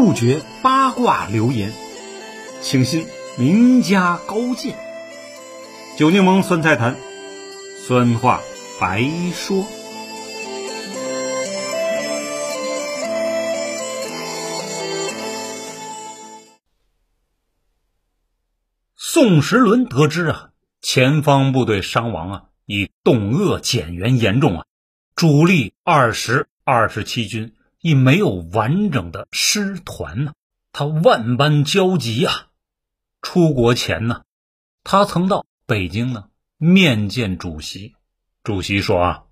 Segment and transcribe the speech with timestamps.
[0.00, 1.72] 杜绝八卦流言，
[2.62, 3.04] 请信
[3.36, 4.78] 名家高见。
[5.98, 6.94] 酒柠檬酸菜坛，
[7.84, 8.40] 酸话
[8.80, 9.02] 白
[9.34, 9.66] 说。
[18.94, 24.64] 宋时轮得知啊，前方部队伤亡啊，已冻饿减员严重啊，
[25.16, 30.32] 主力二十二十七军已没有完整的师团呢，
[30.72, 32.48] 他万般焦急啊。
[33.22, 34.22] 出国前呢，
[34.84, 37.94] 他曾到北京呢面见主席，
[38.42, 39.24] 主席说啊，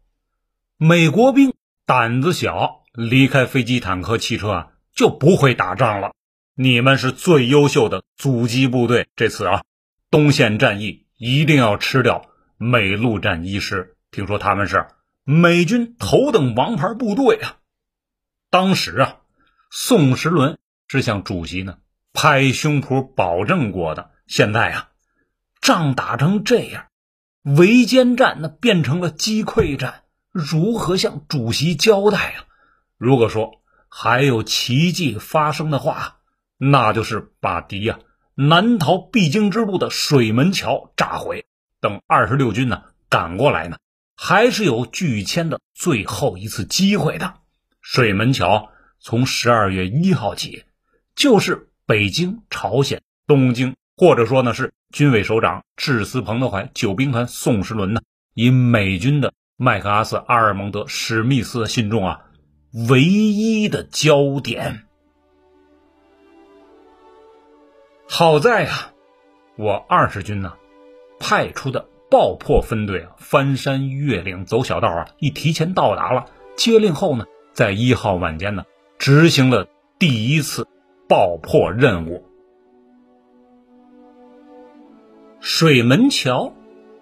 [0.76, 6.12] 美国兵胆子小，离开飞机、坦克、汽车啊就不会打仗了。
[6.54, 9.62] 你们是最优秀的阻击部队，这次啊。
[10.08, 14.86] 东线战役一定要吃掉美陆战一师，听说他们是
[15.24, 17.58] 美军头等王牌部队啊！
[18.56, 19.16] 当时啊，
[19.70, 20.56] 宋时轮
[20.88, 21.76] 是向主席呢
[22.14, 24.12] 拍胸脯保证过的。
[24.26, 24.88] 现在啊，
[25.60, 26.86] 仗打成这样，
[27.42, 32.44] 围歼战那变成了击溃战，如何向主席交代啊？
[32.96, 36.20] 如果说还有奇迹发生的话，
[36.56, 37.98] 那就是把敌呀。
[38.34, 41.44] 南逃必经之路的水门桥炸毁，
[41.82, 43.76] 等二十六军呢赶过来呢，
[44.16, 47.34] 还是有拒签的最后一次机会的。
[47.88, 50.64] 水门桥从十二月一号起，
[51.14, 58.00] 就是北京、朝鲜、东京，或者说呢是军委首长致司彭德怀、九兵团宋时轮呢，
[58.34, 62.22] 以美军的麦克阿瑟、阿尔蒙德、史密斯的信众啊，
[62.88, 64.82] 唯一的焦点。
[68.08, 68.90] 好在呀，
[69.56, 70.54] 我二十军呢
[71.20, 76.26] 派出的爆破分队啊，翻山越岭走小道啊，一提前到达了。
[76.56, 77.26] 接令后呢，
[77.56, 78.64] 在一号晚间呢，
[78.98, 79.66] 执行了
[79.98, 80.68] 第一次
[81.08, 82.26] 爆破任务。
[85.40, 86.52] 水门桥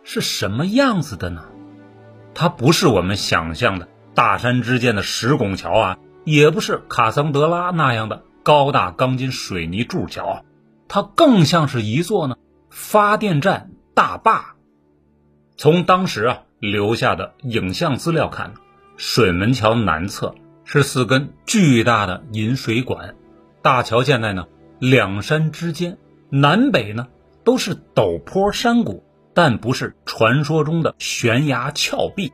[0.05, 1.47] 是什么样子的呢？
[2.35, 10.45] 它不是我们想象的大山之间的石拱桥啊，也不是卡桑德拉那样的高大钢筋水泥柱桥。
[10.87, 12.37] 它更像是一座呢
[12.71, 14.55] 发电站大坝。
[15.57, 18.55] 从当时啊留下的影像资料看，
[18.97, 23.15] 水门桥南侧是四根巨大的引水管，
[23.63, 24.47] 大桥建在呢
[24.79, 25.99] 两山之间，
[26.31, 27.09] 南北呢
[27.45, 29.05] 都是陡坡山谷，
[29.35, 32.33] 但不是传说中的悬崖峭壁，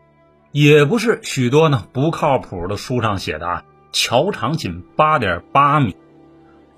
[0.53, 5.97] 也不是许多呢不靠谱的书上写的啊桥长仅八点八米。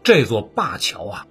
[0.02, 1.26] 这座坝桥啊。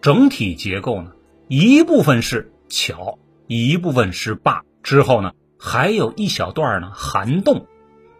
[0.00, 1.12] 整体结构呢，
[1.48, 4.62] 一部分是桥，一部分是坝。
[4.82, 7.64] 之后呢，还有一小段呢涵洞，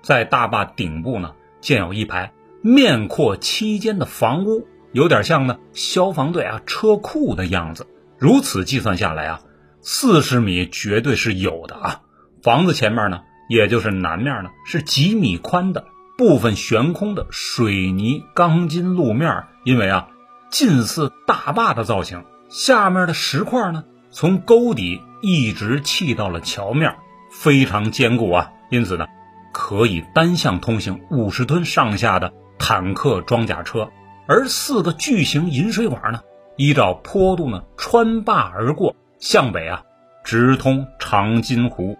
[0.01, 7.87] 在大坝顶部呢建有一排面阔七间的房屋，有点像呢消防队啊车库的样子。
[8.19, 9.41] 如此计算下来啊，
[9.81, 12.03] 四十米绝对是有的啊。
[12.43, 15.87] 房子前面呢，也就是南面呢，是几米宽的
[16.19, 20.09] 部分悬空的水泥钢筋路面，因为啊。
[20.51, 23.83] 近似大坝的造型，下面的石块呢，
[24.13, 26.95] 从沟底一直砌到了桥面，
[27.33, 28.53] 非常坚固啊。
[28.71, 29.07] 因此呢，
[29.55, 33.89] 可以单向通行五十吨上下的坦克装甲车。
[34.27, 36.21] 而四个巨型引水管呢，
[36.57, 39.83] 依照坡度呢穿坝而过，向北啊
[40.25, 41.97] 直通长津湖。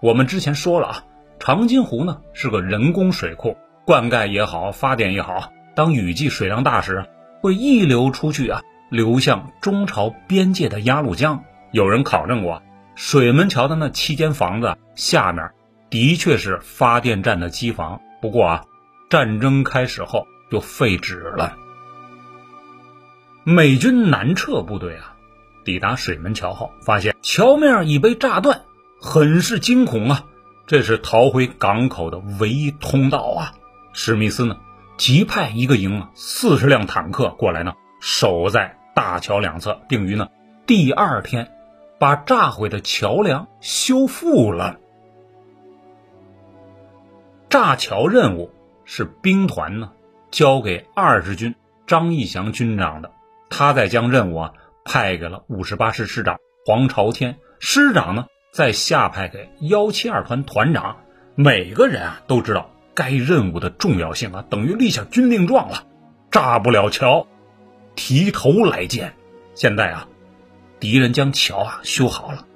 [0.00, 1.04] 我们之前说了啊，
[1.40, 7.04] 长津湖呢是个人工水库，灌溉也好，发电也好，当雨季水量大时。
[7.40, 11.42] 会溢流出去啊，流向中朝边界的鸭绿江。
[11.72, 12.62] 有人考证过，
[12.94, 15.50] 水门桥的那七间房子下面
[15.92, 18.00] 的确是发电站的机房。
[18.22, 18.64] 不过啊，
[19.10, 21.54] 战争开始后就废止了。
[23.44, 25.14] 美军南撤部队啊，
[25.66, 28.62] 抵达水门桥后，发现桥面已被炸断，
[28.98, 30.24] 很是惊恐啊。
[30.66, 33.52] 这是逃回港口的唯一通道啊。
[33.92, 34.56] 史密斯呢？
[34.96, 40.28] 急派一个营啊四十辆坦克过来呢，守在大桥两侧，并于呢
[40.66, 41.50] 第二天
[41.98, 44.78] 把炸毁的桥梁修复了。
[47.52, 48.50] 炸桥任务
[48.86, 49.92] 是兵团呢
[50.30, 51.54] 交给二十军
[51.86, 53.10] 张义祥军长的，
[53.50, 54.52] 他再将任务啊
[54.86, 60.96] 派给了五十八师师长黄朝天，师长呢再下派给幺七二团团长，
[61.34, 62.70] 每个人啊都知道。
[62.94, 65.84] 该任务的重要性啊，等于立下军令状了。
[66.30, 67.26] 炸不了桥，
[67.94, 69.12] 提头来见。
[69.54, 70.08] 现在啊，
[70.80, 72.46] 敌人将桥啊修好了，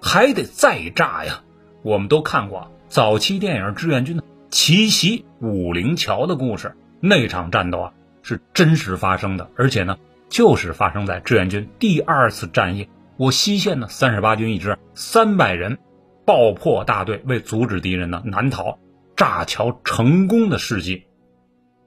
[0.00, 1.42] 还得再炸呀。
[1.82, 4.24] 我们都看过早期电影志愿军的
[4.56, 7.92] 奇袭武陵桥的故事，那场战斗啊，
[8.22, 9.98] 是真实发生的，而且呢，
[10.30, 12.88] 就是发生在志愿军第二次战役，
[13.18, 15.76] 我西线的三十八军一支三百人
[16.24, 18.78] 爆破大队，为阻止敌人呢南逃，
[19.14, 21.04] 炸桥成功的事迹。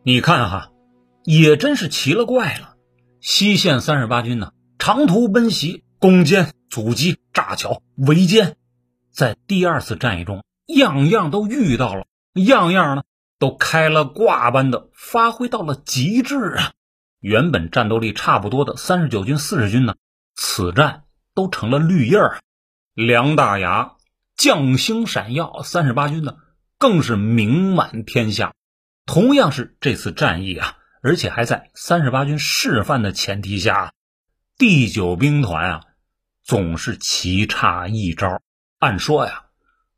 [0.04, 0.70] 你看哈，
[1.24, 2.76] 也真是奇了怪了。
[3.20, 8.54] 西线三十八军呢，长途奔袭、攻坚、阻击、炸桥、围歼，
[9.12, 12.06] 在第二次战役中，样样都遇到了，
[12.46, 13.04] 样样呢
[13.38, 16.74] 都开了挂般的发挥到了极致啊！
[17.20, 19.96] 原本战斗力差不多的三十九军、四十军呢，
[20.36, 21.04] 此战
[21.34, 22.40] 都成了绿叶儿。
[22.94, 23.94] 梁大牙
[24.36, 26.38] 将星闪耀，三十八军呢
[26.78, 28.54] 更是名满天下。
[29.06, 30.76] 同样是这次战役啊。
[31.02, 33.94] 而且还在三十八军示范的前提下，
[34.58, 35.84] 第九兵团啊，
[36.44, 38.42] 总是棋差一招。
[38.80, 39.46] 按说呀，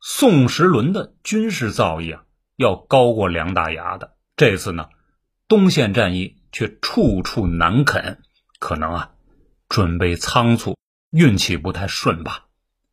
[0.00, 2.22] 宋时轮的军事造诣啊，
[2.62, 4.14] 要高过梁大牙的。
[4.36, 4.88] 这次呢，
[5.48, 8.22] 东线战役却处处难啃，
[8.58, 9.10] 可能啊，
[9.68, 10.78] 准备仓促，
[11.10, 12.46] 运气不太顺吧。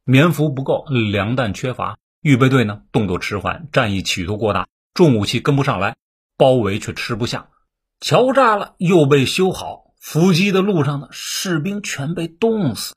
[0.03, 5.95] 棉服不够，粮弹缺乏，预备队呢动作迟缓，战役企图过大，重武器跟不上来，
[6.35, 7.49] 包围却吃不下。
[8.01, 12.95] 桥炸了，又被修好，伏击的路上呢士兵全被冻死，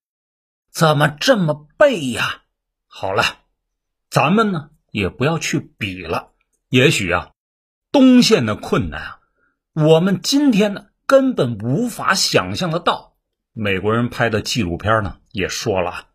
[0.72, 2.42] 怎么这么背呀？
[2.86, 3.22] 好了，
[4.10, 6.31] 咱们呢也不要去比了。
[6.72, 7.32] 也许啊，
[7.90, 9.20] 东线的困难啊，
[9.74, 13.12] 我们今天呢根本无法想象得到。
[13.52, 16.06] 美国人拍的纪录片呢也说了，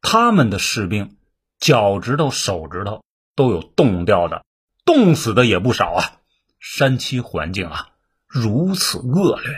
[0.00, 1.18] 他们的士兵
[1.60, 3.04] 脚趾头、手指头
[3.36, 4.44] 都有冻掉的，
[4.84, 6.04] 冻死的也不少啊。
[6.58, 7.90] 山区环境啊。
[8.26, 9.50] 如此恶劣，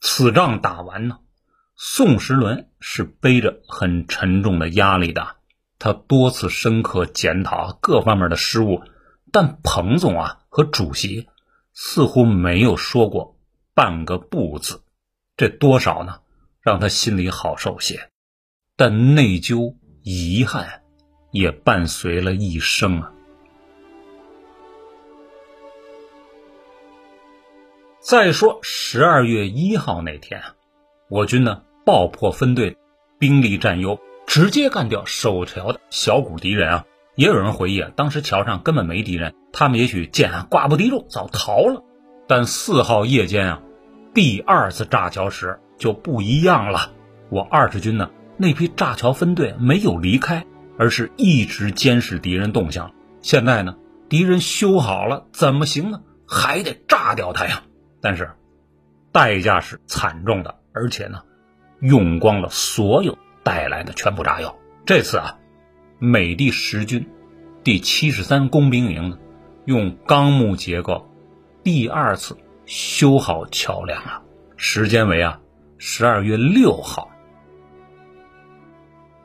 [0.00, 1.18] 此仗打完呢，
[1.76, 5.36] 宋时轮是背着很沉重的压力的。
[5.78, 8.82] 他多次深刻检讨各方面的失误，
[9.32, 11.26] 但彭总啊和主席
[11.72, 13.34] 似乎没有说过
[13.74, 14.82] 半个不字，
[15.38, 16.20] 这多少呢
[16.60, 18.10] 让他心里好受些，
[18.76, 20.82] 但内疚遗憾
[21.30, 23.10] 也伴随了一生啊。
[28.00, 30.54] 再说十二月一号那天啊，
[31.08, 32.76] 我军呢爆破分队，
[33.18, 36.84] 兵力占优，直接干掉守桥的小股敌人啊。
[37.14, 41.84] 也有人回忆啊，当时桥上根本没敌人，他们也许见啊挂不敌住，早逃了。
[42.26, 43.62] 但四号夜间啊，
[44.14, 46.92] 第二次炸桥时就不一样了。
[47.28, 50.46] 我二十军呢那批炸桥分队没有离开，
[50.78, 52.92] 而是一直监视敌人动向。
[53.20, 53.76] 现在呢，
[54.08, 56.00] 敌人修好了，怎么行呢？
[56.26, 57.62] 还得炸掉他呀！
[58.00, 58.30] 但是，
[59.12, 61.22] 代价是惨重的，而且呢，
[61.80, 64.56] 用光了所有带来的全部炸药。
[64.86, 65.38] 这次啊，
[66.04, 67.06] 美第十军
[67.62, 69.18] 第七十三工兵营，
[69.66, 71.08] 用钢木结构
[71.62, 74.22] 第二次修好桥梁啊，
[74.56, 75.40] 时间为啊
[75.78, 77.08] 十二月六号。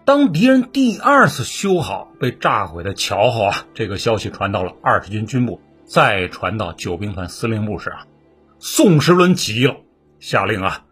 [0.06, 8.06] 当敌人第二次修好被炸毁的桥后啊，这个消息传到了二十军军部，再传到九兵团司令部时啊。
[8.59, 9.77] 宋时轮急了，
[10.19, 10.85] 下令啊，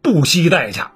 [0.00, 0.92] 不惜代价，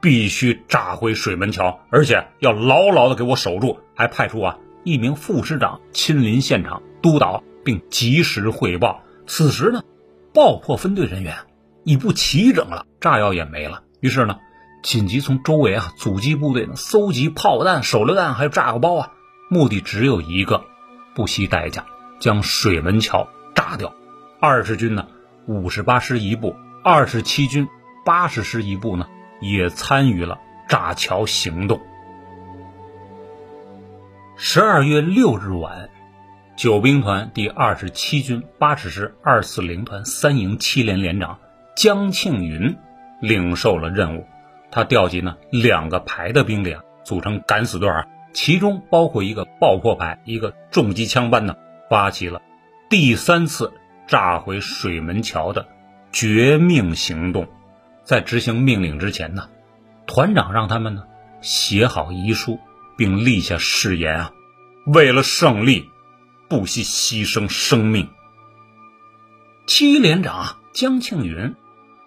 [0.00, 3.80] 必须炸毁水门桥，而且要牢牢的给我守住。
[3.94, 9.02] 还派出啊一名副师长亲临现场督导，并及时汇报。
[9.26, 9.82] 此时呢，
[10.32, 11.36] 爆破分队人员
[11.84, 13.82] 已不齐整了，炸药也没了。
[14.00, 14.38] 于是呢，
[14.82, 19.12] 紧急从周围啊阻击部队呢搜集炮弹、手榴弹还有炸药包啊，
[19.50, 20.64] 目的只有一个，
[21.14, 21.84] 不惜代价
[22.18, 23.94] 将水门桥炸掉。
[24.40, 25.06] 二十军呢？
[25.46, 26.54] 五十八师一部、
[26.84, 27.66] 二十七军
[28.04, 29.08] 八十师一部呢，
[29.40, 31.80] 也参与了炸桥行动。
[34.36, 35.90] 十二月六日晚，
[36.56, 41.38] 九兵团第二十七军八十师二四零团三营七连连长
[41.76, 42.76] 江庆云
[43.20, 44.26] 领受了任务，
[44.70, 51.56] 他调集呢两个排的兵力啊，组成敢死队啊，其中包括一个爆破排、一个重机枪班呢，
[51.88, 52.40] 发起了
[52.88, 53.72] 第三次。
[54.06, 55.68] 炸毁水门桥的
[56.10, 57.46] 绝命行动，
[58.10, 59.50] 在执行命令之前呢，
[60.04, 61.04] 团长让他们呢
[61.42, 62.58] 写好遗书，
[62.96, 64.32] 并立下誓言啊，
[64.84, 65.88] 为了胜利，
[66.48, 68.08] 不惜牺牲生命。
[69.64, 71.54] 七连长江庆云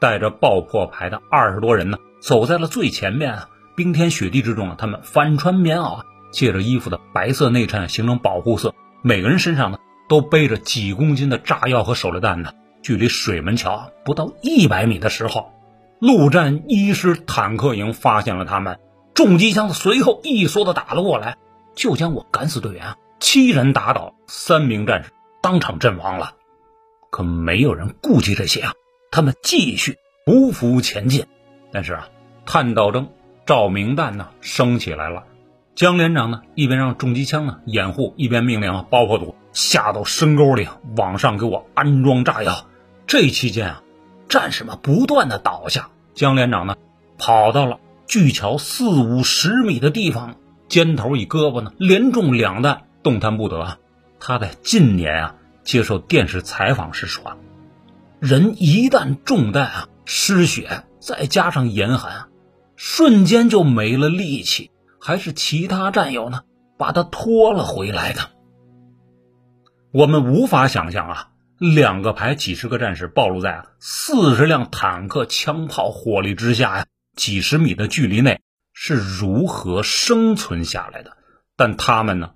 [0.02, 3.50] 带着爆破排的二十多人呢，走在了最前面啊。
[3.78, 9.78] 冰天雪地之中啊，他们反穿棉袄，借着衣服的白色内衬形成保护色，每个人身上呢。
[10.10, 12.52] 都背着几公斤的炸药和手榴弹呢。
[12.82, 15.54] 距离水门桥不到一百米的时候，
[16.00, 18.80] 陆战一师坦克营发现了他们，
[19.14, 21.38] 重机枪随后一梭子打了过来，
[21.76, 26.34] 就将我敢死队员啊七人打倒，三名战士当场阵亡了。
[27.10, 28.74] 可没有人顾及这些啊，
[29.12, 31.26] 他们继续匍匐前进。
[31.72, 32.10] 但是啊，
[32.46, 33.10] 探照灯
[33.46, 35.24] 照明弹呢升起来了。
[35.76, 42.68] 江连长呢一边让重机枪呢掩护，一边命令啊爆破组下到深沟里往上给我安装炸药。
[43.08, 43.84] 这期间啊，
[44.34, 45.92] 战士们不断的倒下。
[46.16, 46.76] 江连长呢
[47.20, 50.38] 跑到了距桥四五十米的地方，
[50.68, 53.78] 肩头一胳膊呢连中两弹，动弹不得。
[54.20, 57.38] 他在近年啊接受电视采访时说
[58.20, 62.30] ：“人一旦中弹啊，失血，再加上严寒，
[62.76, 64.72] 瞬间就没了力气。
[65.00, 66.42] 还是其他战友呢
[66.76, 68.32] 把他拖了回来的。
[69.92, 71.30] 我们无法想象啊，
[71.72, 78.42] 两个排几十个战士暴露在四十辆坦克、枪炮火力之下呀，几十米的距离内
[78.74, 81.16] 是如何生存下来的。
[81.56, 82.34] 但他们呢？”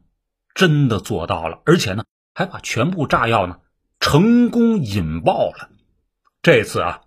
[0.56, 3.58] 真的做到了，而且呢，还把全部炸药呢
[4.00, 5.70] 成功引爆了。
[6.42, 7.02] 这次啊，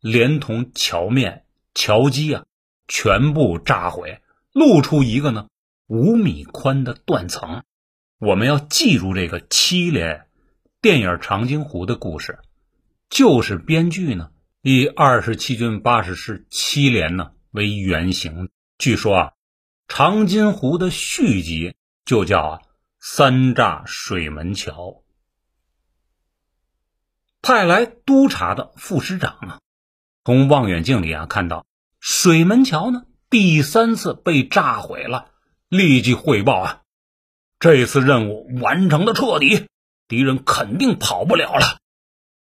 [0.00, 1.44] 连同桥面、
[1.74, 2.44] 桥基啊，
[2.88, 4.22] 全部炸毁，
[4.52, 5.48] 露出一个呢
[5.86, 7.62] 五米宽的断层。
[8.18, 10.27] 我们要记住这个七连
[10.88, 12.38] 电影《长津湖》的故事，
[13.10, 14.30] 就是编剧呢
[14.62, 18.48] 以二十七军八十师七连呢为原型。
[18.78, 19.26] 据说啊，
[19.86, 21.74] 《长津湖》的续集
[22.06, 22.62] 就叫。
[22.98, 25.02] 三炸水门桥，
[27.42, 29.60] 派来督查的副师长啊，
[30.24, 31.66] 从望远镜里啊看到
[32.00, 35.32] 水门桥呢第三次被炸毁了，
[35.68, 36.82] 立即汇报啊，
[37.60, 39.66] 这次任务完成的彻底，
[40.08, 41.78] 敌人肯定跑不了了。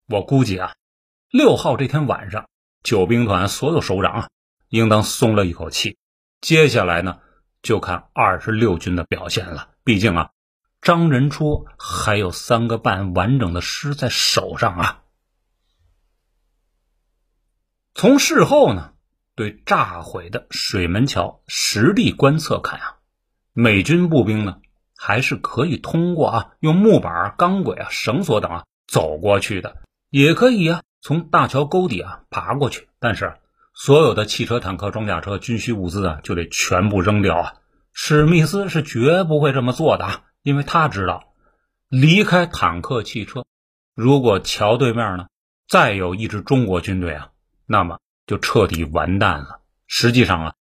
[0.09, 0.75] 我估计啊，
[1.31, 2.49] 六号这天晚上，
[2.83, 4.29] 九兵团所有首长啊，
[4.69, 5.97] 应当松了一口气。
[6.41, 7.21] 接下来呢，
[7.63, 9.71] 就看二十六军的表现了。
[9.85, 10.31] 毕竟啊。
[10.81, 15.05] 张仁初还有三个半完整的师在手上啊！
[17.95, 18.93] 从事后呢，
[19.37, 22.97] 对炸毁的水门桥实地观测看啊，
[23.53, 24.61] 美军步兵呢
[25.05, 29.79] 还是可以通过啊用木板、钢轨啊、绳索等啊走过去的，
[30.11, 32.89] 也可以啊从大桥沟底啊爬过去。
[33.01, 33.35] 但是
[33.75, 37.55] 所有的汽车、坦克、装甲车、军需物资啊就得全部扔掉啊！
[37.93, 40.23] 史密斯是绝不会这么做的啊！
[40.45, 41.35] 因为他知道，
[41.89, 43.45] 离开坦克、汽车，
[43.97, 45.27] 如果桥对面呢
[45.67, 47.31] 再有一支中国军队啊，
[47.67, 49.63] 那么就彻底完蛋了。
[49.89, 50.55] 实际上啊，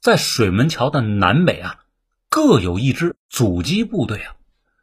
[0.00, 1.84] 在水门桥的南北啊，
[2.30, 4.36] 各有一支阻击部队啊。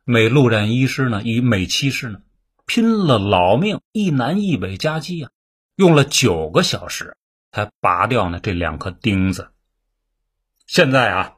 [0.04, 2.22] 美陆战一师呢，与美七师呢，
[2.68, 5.32] 拼了老命，一南一北夹击啊，
[5.76, 7.18] 用了九个小时
[7.52, 9.50] 才拔掉呢这两颗钉子。
[10.68, 11.38] 现在啊，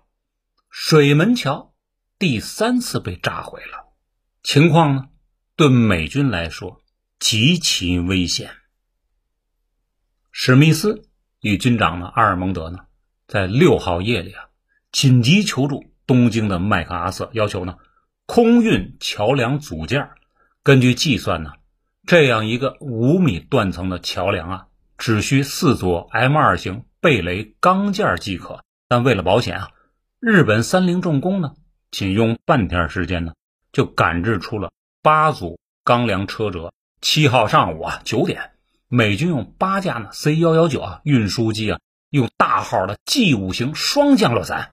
[0.69, 1.67] 水门桥。
[2.17, 3.93] 第三次被炸毁了，
[4.43, 5.07] 情况呢，
[5.55, 6.81] 对美军来说
[7.17, 8.51] 极其危险。
[10.29, 11.07] 史密斯
[11.39, 12.79] 与军长呢阿尔蒙德呢，
[13.25, 14.49] 在六号夜里啊，
[14.91, 17.75] 紧急求助东京的麦克阿瑟，要求呢
[18.25, 20.09] 空运桥梁组件。
[20.63, 21.51] 根据计算呢，
[22.07, 24.65] 这样一个五米断层的桥梁啊，
[24.97, 28.63] 只需四座 M 二型贝雷钢件即可。
[28.87, 29.69] 但为了保险啊，
[30.19, 31.53] 日本三菱重工呢。
[31.91, 33.33] 仅用半天时间呢，
[33.71, 34.71] 就赶制出了
[35.03, 36.71] 八组钢梁车辙。
[37.01, 38.51] 七号上午啊九点，
[38.87, 44.71] 美军用八架呢 C 幺幺九啊运输机啊，用大号的 G 五型双降落伞，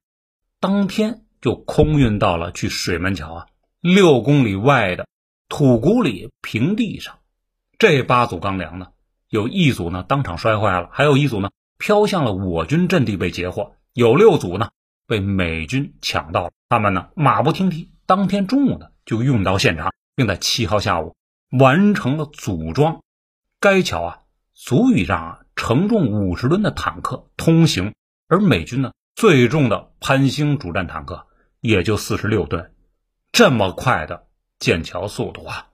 [0.61, 3.46] 当天就空运到了距水门桥啊
[3.80, 5.06] 六公里外的
[5.48, 7.20] 土谷里平地上。
[7.78, 8.88] 这八组钢梁呢，
[9.28, 14.70] 有一组呢当场摔坏了，还有一组呢飘向了我军阵地被截获，有六组呢。
[15.06, 21.14] 被美军抢到了，他们呢马不停蹄，当天中午呢就运到现场，并在七号下午
[21.56, 23.02] 完成了组装。
[23.60, 24.18] 该桥啊
[24.52, 27.94] 足以让啊承重五十吨的坦克通行，
[28.26, 31.25] 而美军呢最重的潘兴主战坦克
[31.66, 32.73] 也就四十六吨，
[33.32, 34.26] 这么快的
[34.58, 35.68] 建桥速度啊，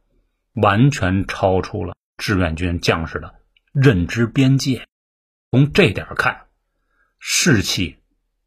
[0.55, 3.35] 完全超出了志愿军将士的
[3.73, 4.87] 认知边界。
[5.51, 6.47] 从这点看，
[7.19, 7.99] 士气。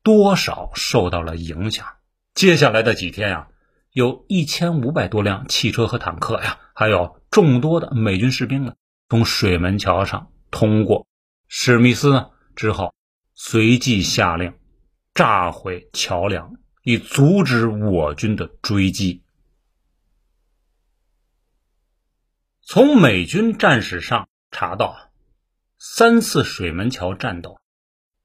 [0.04, 1.88] 多少受到了影响。
[2.36, 3.48] 接下来的几天呀，
[3.92, 8.76] 有一千五百多辆汽车和坦克呀，还有众多的美军士兵呢，
[9.10, 11.08] 从水门桥上通过。
[11.48, 12.94] 史密斯呢之后
[13.34, 14.54] 随即下令
[15.16, 16.54] 炸毁桥梁，
[16.86, 19.24] 以阻止我军的追击。
[22.62, 25.10] 从美军战史上查到，
[25.80, 27.60] 三次水门桥战斗，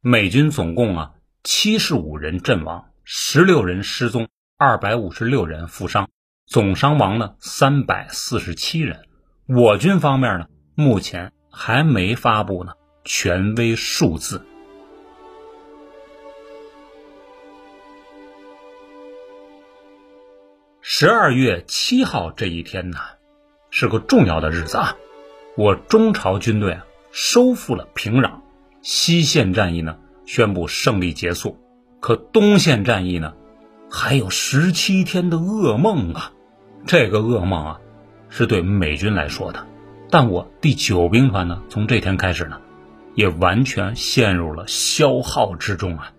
[0.02, 1.14] 美军总共啊。
[1.42, 6.10] 七十五人阵亡，十六人失踪，二百五十六人负伤，
[6.44, 9.08] 总伤亡呢三百四十七人。
[9.46, 12.74] 我军方面呢，目前还没发布呢
[13.04, 14.46] 权威数字。
[20.92, 22.98] 十二月七号这一天呢，
[23.70, 24.96] 是个重要的日子啊！
[25.56, 28.40] 我中朝军队啊收复了平壤，
[28.82, 31.56] 西线战役呢宣布胜利结束。
[32.00, 33.34] 可东线战役呢，
[33.88, 36.32] 还有十七天的噩梦啊！
[36.86, 37.80] 这个噩梦啊，
[38.28, 39.64] 是对美军来说的，
[40.10, 42.60] 但我第九兵团呢，从这天开始呢，
[43.14, 46.10] 也完全陷入了消耗之中啊！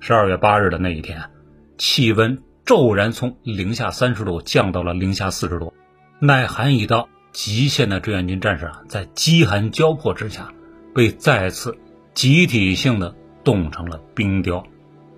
[0.00, 1.28] 十二月八日的那一天，
[1.76, 2.42] 气温。
[2.64, 5.74] 骤然从零下三十度降到了零下四十度，
[6.18, 10.52] 耐寒已到极限的志愿军战士啊，在饥寒交迫之下，
[10.94, 11.76] 被再次
[12.14, 14.64] 集体性的冻成了冰雕。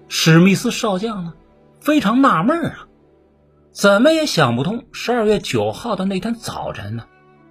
[0.08, 1.34] 史密斯少将呢，
[1.80, 2.88] 非常纳闷啊，
[3.70, 7.04] 怎么也想不通，十二月九号的那天早晨呢，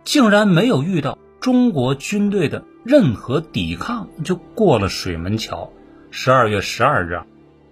[0.04, 5.72] 竟然没有遇到中国军队的任何抵抗，就过了水门桥。
[6.12, 7.26] 十二月十二日啊，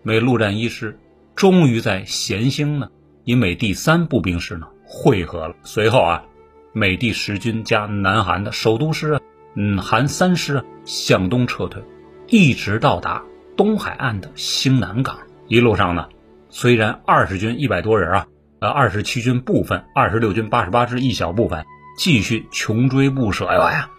[0.03, 0.97] 美陆战一师。
[1.43, 2.87] 终于在咸兴呢，
[3.25, 5.55] 与美第三步兵师呢会合了。
[5.65, 6.23] 随后啊，
[6.71, 9.19] 美第十军加南韩的首都师，
[9.53, 11.83] 嗯，韩三师向东撤退，
[12.27, 13.21] 一直到达
[13.57, 15.17] 东海岸的兴南港。
[15.49, 16.07] 一路上呢，
[16.47, 18.27] 虽然二十军一百多人啊，
[18.59, 21.65] 呃，二十七军部分，二十六军八十八师一小部分
[21.97, 23.89] 继续穷追不舍呀，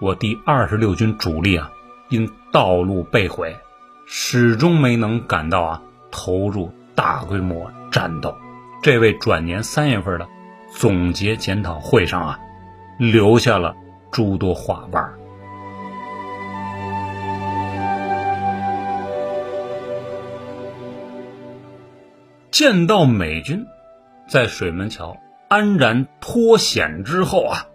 [0.00, 1.70] 我第二十六军主力啊，
[2.08, 3.54] 因道路被毁，
[4.06, 6.72] 始终没能赶到啊，投入。
[6.94, 8.36] 大规模战斗，
[8.82, 10.28] 这位转年三月份的
[10.70, 12.38] 总结检讨会上啊，
[12.98, 13.74] 留下了
[14.10, 15.12] 诸多话瓣。
[22.50, 23.66] 见到美军
[24.28, 25.16] 在水门桥
[25.48, 27.66] 安然脱险之后啊，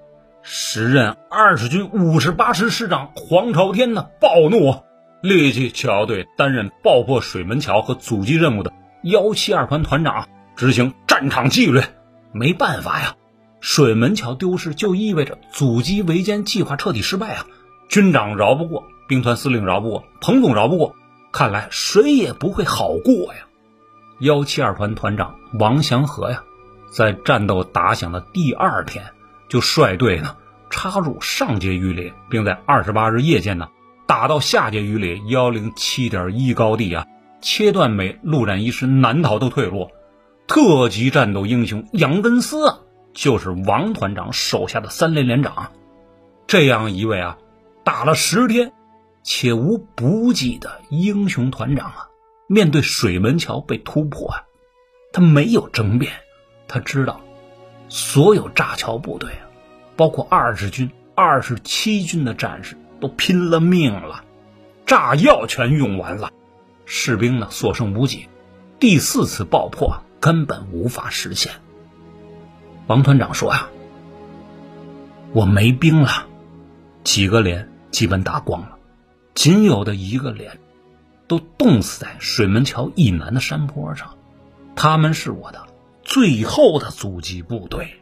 [0.41, 4.75] 时任二十军五十八师师长黄朝天呢暴怒，
[5.21, 8.71] 立即就要对担任爆破水门桥和阻击任务的。
[9.03, 11.81] 幺七二团团长执行战场纪律，
[12.33, 13.15] 没办法呀，
[13.61, 17.45] 水门桥丢失就意味着阻击围歼计划彻底失败啊！
[17.87, 20.95] 军长饶不过，兵团司令饶不过，彭总饶不过，
[21.31, 23.47] 看来谁也不会好过呀！
[24.19, 26.43] 幺七二团团长王祥和呀，
[26.91, 29.05] 在战斗打响的第二天
[29.47, 30.35] 就率队呢
[30.69, 33.69] 插入上界鱼里，并在二十八日夜间呢
[34.05, 37.05] 打到下界鱼里幺零七点一高地啊。
[37.41, 39.89] 切断美陆战一师难逃的退路，
[40.47, 42.79] 特级战斗英雄杨根思啊
[43.13, 45.71] 就是王团长手下的三连连长。
[46.47, 47.37] 这样一位啊，
[47.83, 48.71] 打了十天
[49.23, 52.09] 且无补给的英雄团长啊，
[52.47, 54.43] 面对水门桥被突破啊，
[55.13, 56.13] 他没有争辩。
[56.67, 57.21] 他知道，
[57.87, 59.45] 所有炸桥部队啊，
[59.95, 64.23] 包括二十军、二十七军的战士都拼了命了，
[64.85, 66.31] 炸药全用完了。
[66.91, 68.27] 士兵呢所剩无几，
[68.79, 71.53] 第四次爆破根本无法实现。
[72.87, 73.69] 王团长说呀
[75.31, 76.25] ：“我没兵了，
[77.03, 78.79] 几个连基本打光了，
[79.35, 80.59] 仅有的一个连
[81.27, 84.17] 都冻死在水门桥以南的山坡上，
[84.75, 85.67] 他们是我的
[86.01, 87.99] 最后的阻击部队。”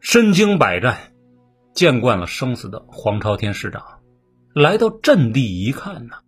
[0.00, 1.14] 身经百战、
[1.72, 3.99] 见惯了生死的黄朝天师长。
[4.54, 6.24] 来到阵地一看呢，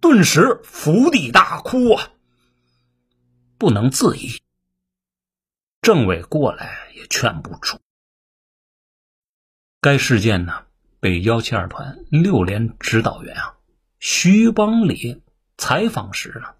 [0.00, 2.12] 顿时伏地大哭啊！
[3.56, 4.42] 不能自已。
[5.80, 7.78] 政委过来也劝不住。
[9.80, 10.66] 该事件呢，
[11.00, 13.56] 被幺七二团六连指导员啊
[13.98, 15.22] 徐邦礼
[15.56, 16.54] 采访时呢，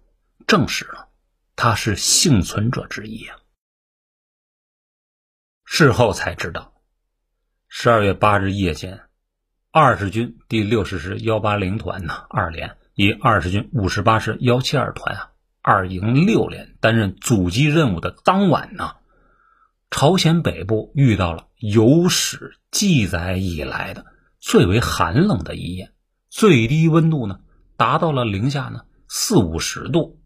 [0.47, 1.09] 证实了
[1.55, 3.37] 他是幸存者之一啊。
[5.65, 6.73] 事后才知道，
[7.67, 9.04] 十二月八日夜间。
[9.77, 18.93] 二十军第六十师幺八零团呢，二连以二十军五十八师幺七二团啊，二营六连担任阻击任务的当晚呢，
[19.91, 24.05] 朝鲜北部遇到了有史记载以来的
[24.39, 25.91] 最为寒冷的一夜，
[26.29, 27.41] 最低温度呢
[27.75, 30.21] 达到了零下呢四五十度。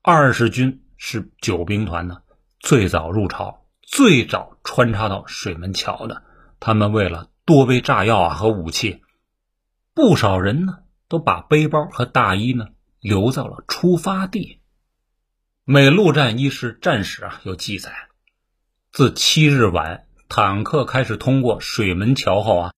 [0.00, 2.22] 二十军是九兵团呢
[2.60, 6.22] 最早入朝、最早穿插到水门桥的，
[6.58, 7.28] 他们为了。
[7.46, 9.02] 多备炸药啊和武器，
[9.94, 12.66] 不少人呢都把背包和大衣呢
[12.98, 14.60] 留在了出发地。
[15.64, 18.08] 美陆战一师战史啊有记载，
[18.90, 22.74] 自七日晚坦克开始通过水门桥后啊，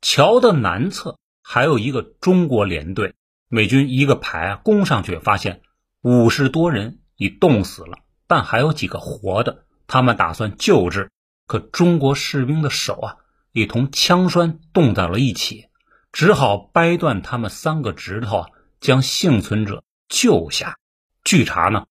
[0.00, 3.14] 桥的南侧还有一个中国连队，
[3.48, 5.60] 美军一个排啊攻上去，发现
[6.02, 7.98] 五十多人已冻死了，
[8.28, 11.10] 但还有几个活的，他们打算救治。
[11.46, 13.16] 可中国士兵的手啊，
[13.54, 15.68] 已同枪栓冻在了一起，
[16.12, 18.46] 只好掰断他们三个指头，
[18.80, 20.76] 将幸存者救下。
[21.22, 21.86] 据查呢，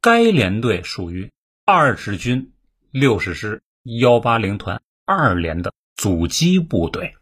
[0.00, 1.30] 该连队属于
[1.66, 2.54] 二十军
[2.90, 3.62] 六十师
[4.00, 7.14] 幺八零团二连的阻击部队。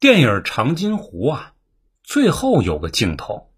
[0.00, 1.54] 电影《长津湖》啊，
[2.02, 3.52] 最后有个镜头，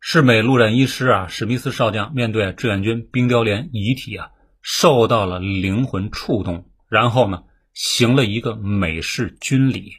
[0.00, 4.30] 是美陆战一师啊，史密斯少将面对志愿军冰雕连遗体啊，
[4.62, 9.92] 受到了灵魂触动，然后呢，行了一个美式军礼。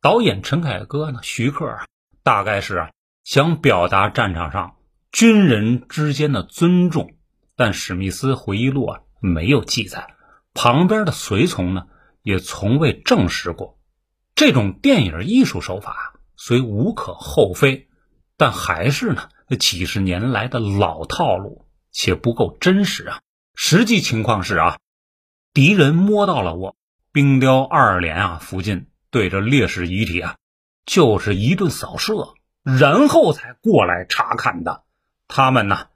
[0.00, 1.86] 导演陈凯歌呢，徐克啊，
[2.22, 2.90] 大概是啊，
[3.24, 4.76] 想表达战场上
[5.12, 7.14] 军人之间的尊重，
[7.54, 10.14] 但史密斯回忆录啊没有记载，
[10.54, 11.86] 旁边的随从呢
[12.22, 13.78] 也从未证实过。
[14.34, 17.88] 这种电影艺术手法虽无可厚非，
[18.36, 19.28] 但还是呢
[19.60, 23.20] 几十年来的老套路，且不够真实啊。
[23.54, 24.78] 实际情况是啊，
[25.54, 26.76] 敌人摸到了我
[27.12, 30.36] 冰雕二连啊附近，对着烈士遗体啊
[30.86, 34.84] 就是一顿扫射，然后才过来查看的。
[35.28, 35.88] 他们呢，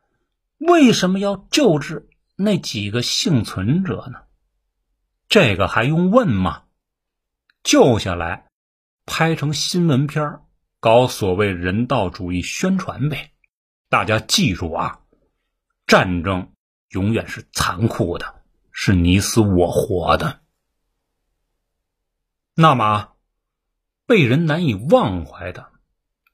[0.59, 4.21] 为什么要救治那几个幸存者呢？
[5.29, 6.65] 这个还用问吗？
[7.63, 8.47] 救下来，
[9.07, 10.41] 拍成新闻片
[10.81, 13.33] 搞所谓人道主义宣传呗。
[13.89, 15.01] 大家记住啊，
[15.87, 16.53] 战争
[16.91, 18.43] 永远是残酷的，
[18.79, 20.41] 是你死我活的。
[22.55, 23.15] 那么，
[24.05, 25.73] 被人难以忘怀的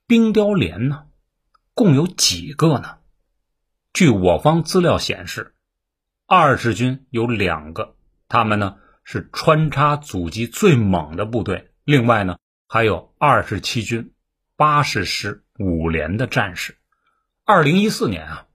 [0.05, 1.05] 冰雕连呢，
[1.73, 2.97] 共有几个呢？
[3.93, 5.55] 据我方资料显示，
[6.25, 7.95] 二十军有两个，
[8.27, 8.77] 他们呢。
[9.05, 12.37] 是穿插阻击最猛的部队，另外呢
[12.69, 14.13] 还有二十七军
[14.55, 16.77] 八十师五连的战士。
[17.43, 18.47] 二零一四年啊，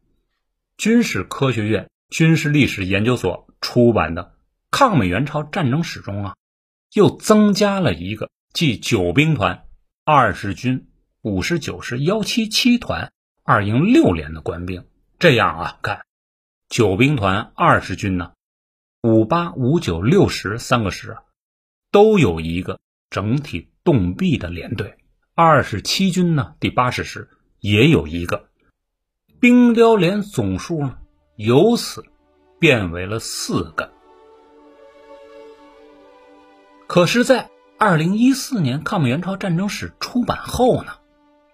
[0.78, 4.24] 军事科学院军事历史研究所出版的
[4.70, 6.36] 《抗美援朝战争史》中啊，
[6.92, 9.64] 又增加了一个即九兵团
[10.04, 10.88] 二十军
[11.20, 14.86] 五十九师幺七七团二营六连的官兵。
[15.18, 16.06] 这样啊，看
[16.68, 18.32] 九兵团二十军呢。
[19.02, 21.22] 五八五九六十三个师啊，
[21.92, 24.96] 都有一个整体动臂的连队。
[25.34, 27.28] 二十七军呢，第八十师
[27.60, 28.48] 也有一个。
[29.40, 30.98] 冰雕连总数呢，
[31.38, 32.04] 由此
[32.58, 33.92] 变为了四个。
[36.88, 37.48] 可是，在
[37.78, 40.94] 二零一四年抗美援朝战争史出版后呢，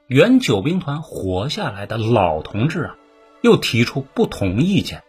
[0.07, 2.97] 原九兵团活下来的老同志啊，
[3.43, 5.03] 又提出不同意见。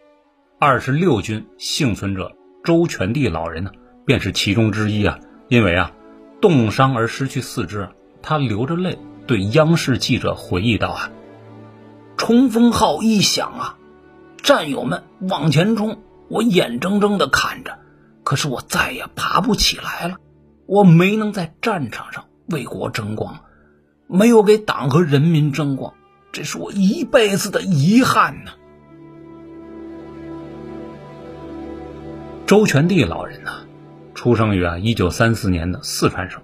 [0.58, 3.70] 二十六军幸存者周全弟老人呢，
[4.04, 5.18] 便是其中之一啊。
[5.48, 5.92] 因为啊，
[6.42, 7.88] 冻伤而失去四肢，
[8.20, 11.10] 他流着泪对央视记者回忆道：“啊，
[12.18, 13.78] 冲锋号一响啊，
[14.46, 17.80] 战友们往前冲，我眼睁睁的看着，
[18.22, 20.18] 可是我再也爬不起来了。
[20.66, 23.40] 我没能在战场上为国争光，
[24.06, 25.94] 没有给党和人民争光，
[26.30, 28.52] 这是我一辈子的遗憾呢。”
[32.46, 33.50] 周全弟老人呢，
[34.14, 36.40] 出生于啊一九三四年的四川省。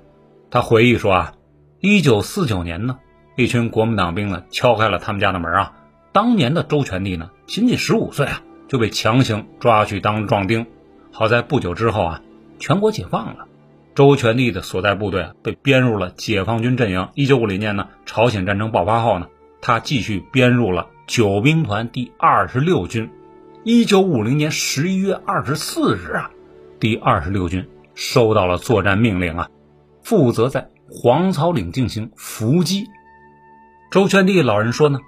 [0.50, 1.34] 他回忆说啊，
[1.78, 2.98] 一九四九年呢，
[3.36, 5.74] 一群国民党兵呢敲开了他们家的门啊。
[6.10, 10.64] 当年的周全弟呢，仅仅十五岁啊，就被强行抓去当壮丁。
[11.10, 12.22] 好在不久之后啊，
[12.58, 13.46] 全国解放了，
[13.94, 17.10] 周全弟的所在部队啊被编入了解放军阵营。
[17.14, 19.26] 一九五零年呢，朝鲜战争爆发后呢，
[19.60, 23.10] 他继续编入了九兵团第二十六军。
[23.64, 26.30] 一九五零年十一月二十四日啊，
[26.80, 29.50] 第二十六军收到了作战命令啊，
[30.02, 32.86] 负责在黄草岭进行伏击。
[33.90, 35.00] 周全弟老人说呢，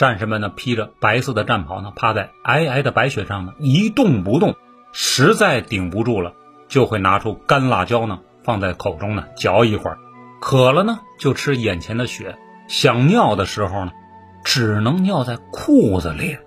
[0.00, 4.56] 战士们呢披着白色的战袍呢，趴在皑皑的白雪上呢一动不动，
[4.92, 6.32] 实在顶不住了，
[6.68, 9.98] 就会拿出干辣椒呢放在口中呢嚼一会儿，
[10.40, 13.92] 渴了呢就吃眼前的雪，想尿的时候呢，
[14.42, 16.38] 只能尿在裤子里。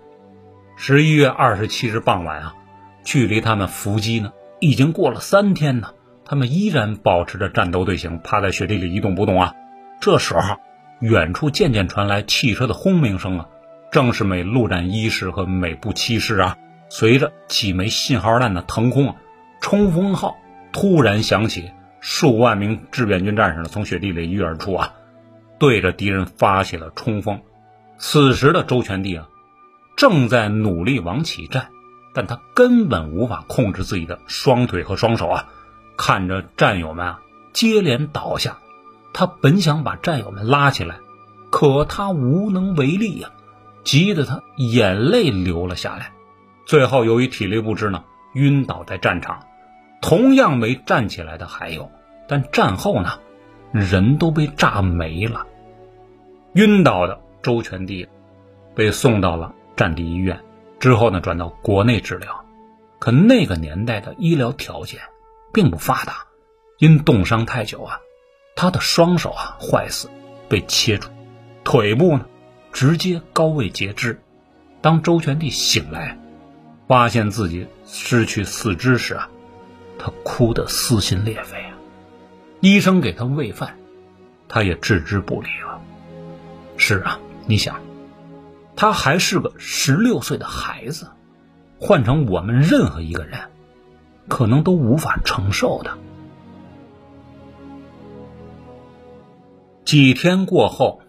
[0.76, 2.56] 十一月二十七日傍晚啊，
[3.04, 5.92] 距离他们伏击呢已经过了三天呢，
[6.26, 9.54] 他们依然保持着战斗队形，趴在雪地里一动不动啊。
[10.02, 10.56] 这时候，
[11.04, 13.48] 远处渐渐传来汽车的轰鸣声啊，
[13.92, 16.58] 正是美陆战一师和美步七师啊。
[16.89, 19.16] 随着几枚信号弹的腾空啊，
[19.60, 20.38] 冲锋号
[20.72, 24.94] 突然响起，数万名志愿军战士呢从雪地里一跃而出啊，
[25.60, 27.42] 对着敌人发起了冲锋。
[27.98, 29.28] 此时的周全弟啊。
[29.98, 31.68] 正在努力往起站，
[32.16, 35.50] 但他根本无法控制自己的双腿和双手啊！
[35.98, 37.20] 看着战友们啊
[37.52, 38.58] 接连倒下，
[39.13, 40.97] 他本想把战友们拉起来，
[41.52, 43.30] 可他无能为力呀，
[43.84, 46.12] 急得他眼泪流了下来。
[46.65, 49.45] 最后由于体力不支呢，晕倒在战场，
[50.02, 51.91] 同样没站起来的还有。
[52.28, 53.19] 但战后呢，
[53.71, 55.45] 人都被炸没了。
[56.54, 58.08] 晕倒的周全帝
[58.73, 60.39] 被送到了战地医院，
[60.80, 62.45] 之后呢转到国内治疗。
[62.99, 65.02] 可那个年代的医疗条件
[65.52, 66.26] 并不发达，
[66.80, 67.99] 因冻伤太久啊，
[68.56, 70.10] 他的双手啊坏死，
[70.48, 71.10] 被切除，
[71.63, 72.26] 腿部呢
[72.72, 74.20] 直接高位截肢。
[74.82, 76.20] 当周全帝醒来，
[76.88, 79.30] 发现自己失去四肢时啊，
[79.98, 81.78] 他哭得撕心裂肺啊！
[82.60, 83.78] 医生给他喂饭，
[84.48, 85.82] 他也置之不理了。
[86.78, 87.82] 是啊，你想，
[88.76, 91.10] 他还是个十六岁的孩子，
[91.80, 93.39] 换成我们任何一个人，
[94.28, 95.98] 可能都无法承受的。
[99.86, 101.02] 几天过后，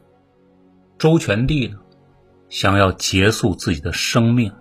[0.98, 1.78] 周全帝呢？
[2.48, 4.52] 想要结束自己的生命。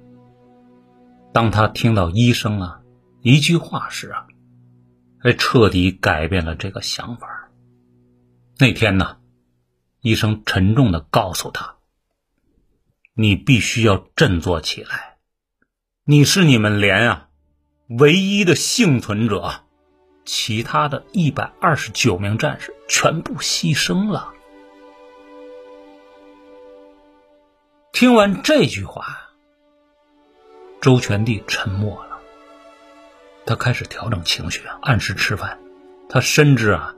[1.32, 2.82] 当他听到医生啊
[3.21, 4.28] 一句话时啊，
[5.21, 7.49] 才彻底改变了这个想法。
[8.60, 9.17] 那天呢，
[10.02, 11.78] 医生沉重的告诉他
[13.15, 15.17] ：“你必须要振作起来，
[16.06, 17.30] 你是你们连啊
[17.88, 19.62] 唯一的幸存者，
[20.25, 24.33] 其他的一百二十九名战士全部牺牲了。”
[27.91, 29.05] 听完这句话，
[30.81, 32.19] 周全帝沉默了。
[33.45, 35.59] 他开始调整情绪，按时吃饭。
[36.09, 36.95] 他深知啊，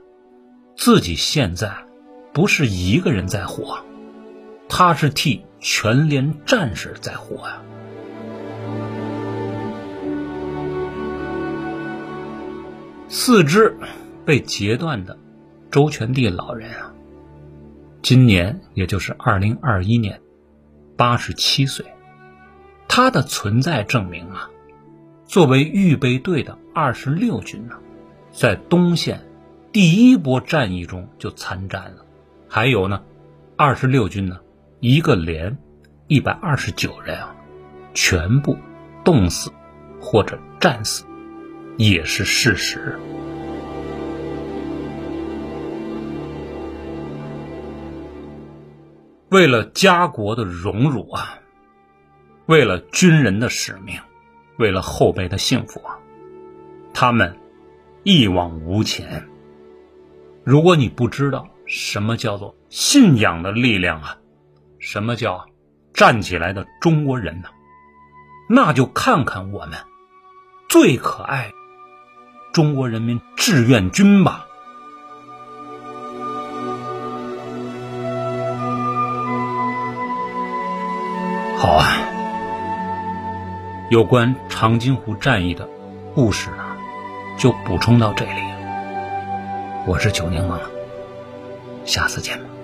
[0.76, 1.86] 自己现在
[2.32, 3.84] 不是一个人在活，
[4.68, 7.60] 他是替全连战士在活呀。
[13.08, 13.76] 四肢
[14.24, 15.18] 被截断的
[15.70, 16.92] 周全帝老人啊，
[18.02, 20.20] 今年也就是二零二一年。
[20.96, 21.84] 八十七岁，
[22.88, 24.48] 他的存在证明啊，
[25.26, 27.76] 作为预备队的二十六军呢，
[28.32, 29.20] 在东线
[29.72, 32.06] 第一波战役中就参战了。
[32.48, 33.02] 还有呢，
[33.56, 34.40] 二十六军呢，
[34.80, 35.58] 一个连
[36.06, 37.36] 一百二十九人啊，
[37.92, 38.56] 全部
[39.04, 39.52] 冻死
[40.00, 41.04] 或者战死，
[41.76, 42.98] 也是事实。
[49.28, 51.38] 为了家国的荣辱啊，
[52.46, 54.00] 为了军人的使命，
[54.56, 55.98] 为了后辈的幸福啊，
[56.94, 57.36] 他们
[58.04, 59.28] 一往无前。
[60.44, 64.16] 如果你不知道什么叫做信仰的力量啊，
[64.78, 65.46] 什么叫
[65.92, 67.48] 站起来的中国人呢？
[68.48, 69.72] 那就看看我们
[70.68, 71.50] 最可爱
[72.56, 74.46] 中国人民志愿军吧。
[81.58, 81.84] 好啊，
[83.90, 85.68] 有关长津湖战役的
[86.14, 86.64] 故事呢，
[87.36, 88.40] 就补充到这里。
[89.86, 90.58] 我是九柠檬，
[91.84, 92.55] 下次见吧。